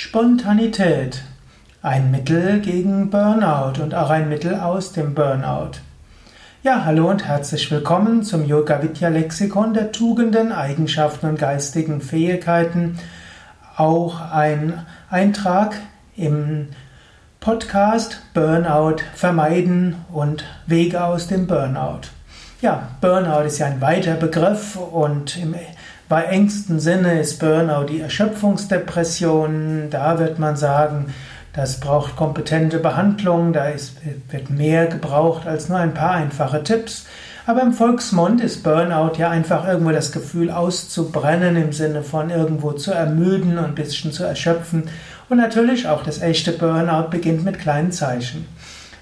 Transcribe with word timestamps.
Spontanität. 0.00 1.24
Ein 1.82 2.12
Mittel 2.12 2.60
gegen 2.60 3.10
Burnout 3.10 3.82
und 3.82 3.96
auch 3.96 4.10
ein 4.10 4.28
Mittel 4.28 4.54
aus 4.54 4.92
dem 4.92 5.12
Burnout. 5.12 5.72
Ja, 6.62 6.84
hallo 6.84 7.10
und 7.10 7.26
herzlich 7.26 7.68
willkommen 7.72 8.22
zum 8.22 8.46
Yoga 8.46 8.80
Vidya 8.80 9.08
Lexikon 9.08 9.74
der 9.74 9.90
Tugenden, 9.90 10.52
Eigenschaften 10.52 11.26
und 11.26 11.40
geistigen 11.40 12.00
Fähigkeiten. 12.00 12.96
Auch 13.76 14.20
ein 14.20 14.86
Eintrag 15.10 15.74
im 16.14 16.68
Podcast 17.40 18.22
Burnout 18.34 18.98
vermeiden 19.16 19.96
und 20.12 20.44
Wege 20.68 21.02
aus 21.02 21.26
dem 21.26 21.48
Burnout. 21.48 22.02
Ja, 22.60 22.88
Burnout 23.00 23.46
ist 23.46 23.58
ja 23.58 23.66
ein 23.66 23.80
weiter 23.80 24.14
Begriff 24.14 24.74
und 24.74 25.36
im 25.36 25.54
bei 26.08 26.24
engsten 26.24 26.80
Sinne 26.80 27.20
ist 27.20 27.38
Burnout 27.38 27.84
die 27.84 28.00
Erschöpfungsdepression. 28.00 29.90
Da 29.90 30.18
wird 30.18 30.40
man 30.40 30.56
sagen, 30.56 31.14
das 31.52 31.78
braucht 31.78 32.16
kompetente 32.16 32.78
Behandlung, 32.78 33.52
da 33.52 33.68
ist, 33.68 33.98
wird 34.30 34.50
mehr 34.50 34.86
gebraucht 34.86 35.46
als 35.46 35.68
nur 35.68 35.78
ein 35.78 35.94
paar 35.94 36.12
einfache 36.12 36.64
Tipps. 36.64 37.06
Aber 37.46 37.62
im 37.62 37.72
Volksmund 37.72 38.40
ist 38.40 38.64
Burnout 38.64 39.18
ja 39.18 39.30
einfach 39.30 39.68
irgendwo 39.68 39.92
das 39.92 40.10
Gefühl 40.10 40.50
auszubrennen 40.50 41.54
im 41.54 41.72
Sinne 41.72 42.02
von 42.02 42.30
irgendwo 42.30 42.72
zu 42.72 42.90
ermüden 42.90 43.56
und 43.56 43.66
ein 43.66 43.74
bisschen 43.76 44.10
zu 44.10 44.24
erschöpfen. 44.24 44.90
Und 45.28 45.36
natürlich 45.36 45.86
auch 45.86 46.02
das 46.02 46.22
echte 46.22 46.52
Burnout 46.52 47.10
beginnt 47.10 47.44
mit 47.44 47.60
kleinen 47.60 47.92
Zeichen. 47.92 48.46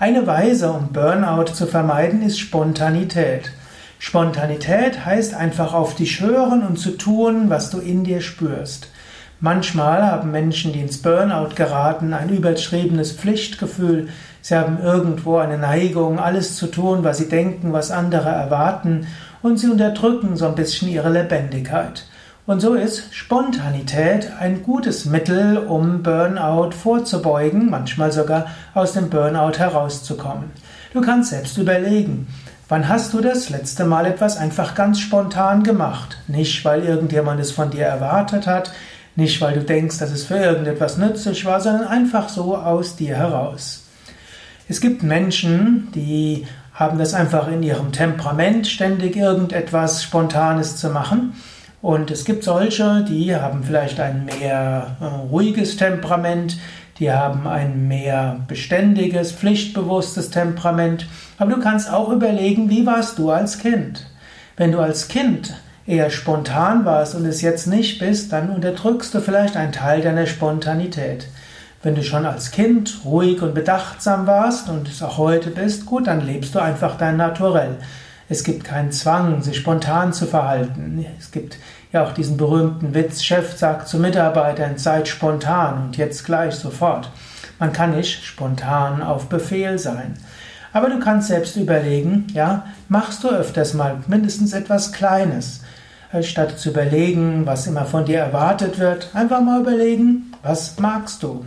Eine 0.00 0.28
Weise, 0.28 0.70
um 0.70 0.92
Burnout 0.92 1.54
zu 1.54 1.66
vermeiden, 1.66 2.22
ist 2.22 2.38
Spontanität. 2.38 3.50
Spontanität 3.98 5.04
heißt 5.04 5.34
einfach 5.34 5.74
auf 5.74 5.96
dich 5.96 6.20
hören 6.20 6.64
und 6.64 6.78
zu 6.78 6.92
tun, 6.92 7.50
was 7.50 7.70
du 7.70 7.80
in 7.80 8.04
dir 8.04 8.20
spürst. 8.20 8.90
Manchmal 9.40 10.08
haben 10.08 10.30
Menschen, 10.30 10.72
die 10.72 10.82
ins 10.82 11.02
Burnout 11.02 11.56
geraten, 11.56 12.14
ein 12.14 12.28
überschriebenes 12.28 13.10
Pflichtgefühl. 13.10 14.08
Sie 14.40 14.54
haben 14.54 14.78
irgendwo 14.80 15.38
eine 15.38 15.58
Neigung, 15.58 16.20
alles 16.20 16.54
zu 16.54 16.68
tun, 16.68 17.02
was 17.02 17.18
sie 17.18 17.28
denken, 17.28 17.72
was 17.72 17.90
andere 17.90 18.28
erwarten, 18.28 19.08
und 19.42 19.58
sie 19.58 19.68
unterdrücken 19.68 20.36
so 20.36 20.46
ein 20.46 20.54
bisschen 20.54 20.88
ihre 20.88 21.10
Lebendigkeit. 21.10 22.04
Und 22.48 22.60
so 22.60 22.72
ist 22.72 23.14
Spontanität 23.14 24.32
ein 24.40 24.62
gutes 24.62 25.04
Mittel, 25.04 25.58
um 25.58 26.02
Burnout 26.02 26.70
vorzubeugen, 26.70 27.68
manchmal 27.68 28.10
sogar 28.10 28.46
aus 28.72 28.94
dem 28.94 29.10
Burnout 29.10 29.58
herauszukommen. 29.58 30.52
Du 30.94 31.02
kannst 31.02 31.28
selbst 31.28 31.58
überlegen, 31.58 32.26
Wann 32.70 32.88
hast 32.88 33.12
du 33.12 33.20
das 33.20 33.50
letzte 33.50 33.84
Mal 33.84 34.06
etwas 34.06 34.38
einfach 34.38 34.74
ganz 34.74 34.98
spontan 34.98 35.62
gemacht? 35.62 36.16
Nicht, 36.26 36.64
weil 36.64 36.84
irgendjemand 36.84 37.38
es 37.38 37.50
von 37.50 37.70
dir 37.70 37.84
erwartet 37.84 38.46
hat, 38.46 38.72
nicht, 39.14 39.42
weil 39.42 39.52
du 39.52 39.60
denkst, 39.62 39.98
dass 39.98 40.10
es 40.10 40.24
für 40.24 40.38
irgendetwas 40.38 40.96
nützlich 40.96 41.44
war, 41.44 41.60
sondern 41.60 41.86
einfach 41.86 42.30
so 42.30 42.56
aus 42.56 42.96
dir 42.96 43.16
heraus. 43.16 43.86
Es 44.70 44.80
gibt 44.80 45.02
Menschen, 45.02 45.88
die 45.94 46.46
haben 46.72 46.98
das 46.98 47.12
einfach 47.12 47.48
in 47.48 47.62
ihrem 47.62 47.92
Temperament, 47.92 48.66
ständig 48.66 49.16
irgendetwas 49.16 50.02
Spontanes 50.02 50.76
zu 50.76 50.88
machen. 50.88 51.34
Und 51.80 52.10
es 52.10 52.24
gibt 52.24 52.42
solche, 52.42 53.04
die 53.08 53.34
haben 53.34 53.62
vielleicht 53.62 54.00
ein 54.00 54.24
mehr 54.24 54.96
äh, 55.00 55.04
ruhiges 55.04 55.76
Temperament, 55.76 56.58
die 56.98 57.12
haben 57.12 57.46
ein 57.46 57.86
mehr 57.86 58.40
beständiges, 58.48 59.30
pflichtbewusstes 59.30 60.30
Temperament. 60.30 61.06
Aber 61.38 61.52
du 61.52 61.60
kannst 61.60 61.92
auch 61.92 62.08
überlegen, 62.10 62.68
wie 62.70 62.84
warst 62.84 63.18
du 63.18 63.30
als 63.30 63.58
Kind? 63.58 64.06
Wenn 64.56 64.72
du 64.72 64.80
als 64.80 65.06
Kind 65.06 65.54
eher 65.86 66.10
spontan 66.10 66.84
warst 66.84 67.14
und 67.14 67.24
es 67.24 67.40
jetzt 67.40 67.68
nicht 67.68 68.00
bist, 68.00 68.32
dann 68.32 68.50
unterdrückst 68.50 69.14
du 69.14 69.20
vielleicht 69.20 69.56
einen 69.56 69.72
Teil 69.72 70.00
deiner 70.00 70.26
Spontanität. 70.26 71.28
Wenn 71.82 71.94
du 71.94 72.02
schon 72.02 72.26
als 72.26 72.50
Kind 72.50 73.02
ruhig 73.04 73.40
und 73.40 73.54
bedachtsam 73.54 74.26
warst 74.26 74.68
und 74.68 74.88
es 74.88 75.00
auch 75.00 75.16
heute 75.16 75.50
bist, 75.50 75.86
gut, 75.86 76.08
dann 76.08 76.26
lebst 76.26 76.56
du 76.56 76.58
einfach 76.58 76.98
dein 76.98 77.16
Naturell. 77.16 77.76
Es 78.30 78.44
gibt 78.44 78.64
keinen 78.64 78.92
Zwang, 78.92 79.42
sich 79.42 79.56
spontan 79.56 80.12
zu 80.12 80.26
verhalten. 80.26 81.04
Es 81.18 81.30
gibt 81.30 81.56
ja 81.92 82.04
auch 82.04 82.12
diesen 82.12 82.36
berühmten 82.36 82.92
Witz, 82.92 83.22
Chef 83.22 83.56
sagt 83.56 83.88
zu 83.88 83.98
Mitarbeitern, 83.98 84.76
seid 84.76 85.08
spontan 85.08 85.86
und 85.86 85.96
jetzt 85.96 86.24
gleich 86.26 86.54
sofort. 86.54 87.10
Man 87.58 87.72
kann 87.72 87.96
nicht 87.96 88.24
spontan 88.24 89.02
auf 89.02 89.30
Befehl 89.30 89.78
sein. 89.78 90.14
Aber 90.74 90.90
du 90.90 91.00
kannst 91.00 91.28
selbst 91.28 91.56
überlegen, 91.56 92.26
ja, 92.34 92.66
machst 92.88 93.24
du 93.24 93.30
öfters 93.30 93.72
mal 93.72 93.96
mindestens 94.06 94.52
etwas 94.52 94.92
Kleines. 94.92 95.62
Statt 96.20 96.58
zu 96.58 96.70
überlegen, 96.70 97.46
was 97.46 97.66
immer 97.66 97.86
von 97.86 98.04
dir 98.04 98.18
erwartet 98.18 98.78
wird, 98.78 99.10
einfach 99.14 99.40
mal 99.40 99.60
überlegen, 99.60 100.32
was 100.42 100.78
magst 100.78 101.22
du. 101.22 101.46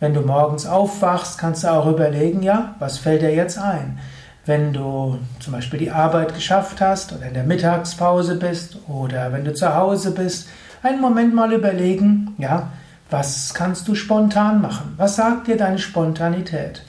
Wenn 0.00 0.14
du 0.14 0.20
morgens 0.20 0.66
aufwachst, 0.66 1.38
kannst 1.38 1.64
du 1.64 1.72
auch 1.72 1.86
überlegen, 1.86 2.42
ja, 2.42 2.74
was 2.78 2.98
fällt 2.98 3.22
dir 3.22 3.34
jetzt 3.34 3.58
ein? 3.58 3.98
Wenn 4.44 4.72
du 4.72 5.18
zum 5.38 5.52
Beispiel 5.52 5.78
die 5.78 5.90
Arbeit 5.90 6.34
geschafft 6.34 6.80
hast 6.80 7.12
oder 7.12 7.26
in 7.26 7.34
der 7.34 7.44
Mittagspause 7.44 8.36
bist 8.36 8.76
oder 8.88 9.32
wenn 9.32 9.44
du 9.44 9.54
zu 9.54 9.74
Hause 9.74 10.10
bist, 10.12 10.48
einen 10.82 11.00
Moment 11.00 11.34
mal 11.34 11.52
überlegen, 11.52 12.34
ja, 12.38 12.70
was 13.10 13.54
kannst 13.54 13.86
du 13.86 13.94
spontan 13.94 14.60
machen? 14.60 14.94
Was 14.96 15.16
sagt 15.16 15.46
dir 15.46 15.56
deine 15.56 15.78
Spontanität? 15.78 16.82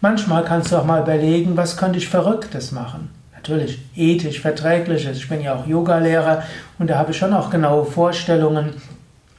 Manchmal 0.00 0.44
kannst 0.44 0.70
du 0.70 0.76
auch 0.76 0.84
mal 0.84 1.02
überlegen, 1.02 1.56
was 1.56 1.76
könnte 1.76 1.98
ich 1.98 2.08
Verrücktes 2.08 2.70
machen? 2.70 3.10
Natürlich 3.34 3.80
ethisch 3.96 4.40
verträgliches. 4.40 5.16
Ich 5.16 5.28
bin 5.28 5.40
ja 5.40 5.54
auch 5.54 5.66
Yogalehrer 5.66 6.42
und 6.78 6.90
da 6.90 6.98
habe 6.98 7.10
ich 7.10 7.18
schon 7.18 7.32
auch 7.34 7.50
genaue 7.50 7.86
Vorstellungen, 7.86 8.74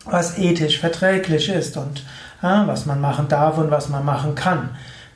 was 0.06 0.38
ethisch 0.38 0.80
verträglich 0.80 1.50
ist 1.50 1.78
und 1.78 2.04
ja, 2.42 2.66
was 2.68 2.86
man 2.86 3.00
machen 3.00 3.28
darf 3.28 3.58
und 3.58 3.72
was 3.72 3.90
man 3.90 4.04
machen 4.04 4.36
kann. 4.36 4.72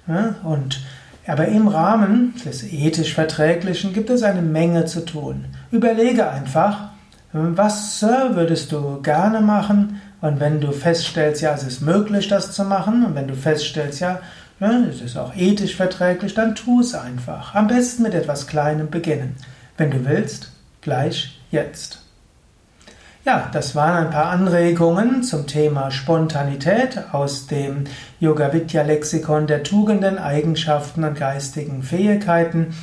Ja, 0.07 0.35
und 0.43 0.79
aber 1.27 1.47
im 1.47 1.67
Rahmen 1.67 2.33
des 2.45 2.63
ethisch 2.63 3.13
Verträglichen 3.13 3.93
gibt 3.93 4.09
es 4.09 4.23
eine 4.23 4.41
Menge 4.41 4.85
zu 4.85 5.05
tun. 5.05 5.45
Überlege 5.71 6.29
einfach, 6.29 6.89
was 7.33 8.01
würdest 8.01 8.71
du 8.71 9.01
gerne 9.01 9.41
machen? 9.41 10.01
Und 10.21 10.39
wenn 10.39 10.61
du 10.61 10.71
feststellst, 10.71 11.41
ja, 11.41 11.53
es 11.53 11.63
ist 11.63 11.81
möglich, 11.81 12.27
das 12.27 12.51
zu 12.51 12.63
machen, 12.63 13.05
und 13.05 13.15
wenn 13.15 13.27
du 13.27 13.35
feststellst, 13.35 13.99
ja, 13.99 14.19
es 14.59 15.01
ist 15.01 15.17
auch 15.17 15.35
ethisch 15.35 15.75
verträglich, 15.75 16.33
dann 16.33 16.55
tu 16.55 16.79
es 16.79 16.95
einfach. 16.95 17.55
Am 17.55 17.67
besten 17.67 18.03
mit 18.03 18.13
etwas 18.13 18.47
Kleinem 18.47 18.89
beginnen. 18.89 19.35
Wenn 19.77 19.91
du 19.91 20.05
willst, 20.05 20.51
gleich 20.81 21.41
jetzt. 21.51 22.04
Ja, 23.25 23.49
das 23.51 23.73
waren 23.73 24.05
ein 24.05 24.11
paar 24.11 24.27
Anregungen 24.27 25.23
zum 25.23 25.47
Thema 25.47 25.89
Spontanität 25.89 27.05
aus 27.11 27.47
dem 27.47 27.85
Yoga 28.19 28.53
Vidya 28.53 28.83
Lexikon 28.83 29.47
der 29.47 29.63
Tugenden, 29.63 30.19
Eigenschaften 30.19 31.03
und 31.03 31.17
geistigen 31.17 31.81
Fähigkeiten. 31.81 32.75